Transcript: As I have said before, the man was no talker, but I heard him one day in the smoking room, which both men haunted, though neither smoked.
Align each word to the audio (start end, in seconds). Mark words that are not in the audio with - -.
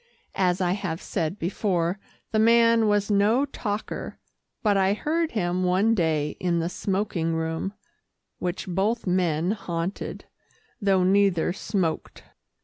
As 0.41 0.61
I 0.61 0.71
have 0.71 0.99
said 0.99 1.37
before, 1.37 1.99
the 2.31 2.39
man 2.39 2.87
was 2.87 3.11
no 3.11 3.45
talker, 3.45 4.17
but 4.63 4.75
I 4.75 4.93
heard 4.95 5.33
him 5.33 5.63
one 5.63 5.93
day 5.93 6.35
in 6.39 6.57
the 6.57 6.69
smoking 6.69 7.35
room, 7.35 7.73
which 8.39 8.65
both 8.67 9.05
men 9.05 9.51
haunted, 9.51 10.25
though 10.81 11.03
neither 11.03 11.53
smoked. 11.53 12.23